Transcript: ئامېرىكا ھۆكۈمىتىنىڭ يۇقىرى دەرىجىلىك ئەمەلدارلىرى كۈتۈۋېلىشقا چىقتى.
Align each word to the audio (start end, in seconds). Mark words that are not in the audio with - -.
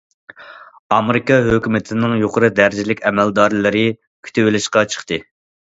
ئامېرىكا 0.95 1.37
ھۆكۈمىتىنىڭ 1.49 2.15
يۇقىرى 2.23 2.49
دەرىجىلىك 2.61 3.07
ئەمەلدارلىرى 3.11 3.87
كۈتۈۋېلىشقا 4.27 4.89
چىقتى. 4.95 5.27